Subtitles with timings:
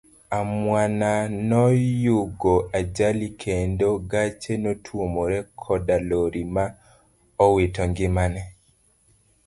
[0.39, 1.09] Amwana
[1.49, 6.65] noyugo ajali kendo gache notuomore koda lori ma
[7.45, 8.43] owito ngimane.